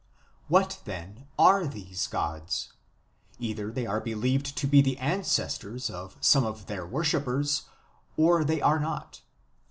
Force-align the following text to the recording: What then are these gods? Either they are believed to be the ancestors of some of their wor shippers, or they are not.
What 0.47 0.79
then 0.85 1.27
are 1.37 1.67
these 1.67 2.07
gods? 2.07 2.73
Either 3.37 3.71
they 3.71 3.85
are 3.85 4.01
believed 4.01 4.57
to 4.57 4.65
be 4.65 4.81
the 4.81 4.97
ancestors 4.97 5.91
of 5.91 6.17
some 6.19 6.43
of 6.43 6.65
their 6.65 6.87
wor 6.87 7.03
shippers, 7.03 7.67
or 8.17 8.43
they 8.43 8.61
are 8.63 8.79
not. 8.79 9.21